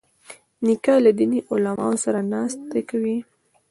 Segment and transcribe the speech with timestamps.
[0.65, 3.17] نیکه له دیني علماوو سره ناستې کوي.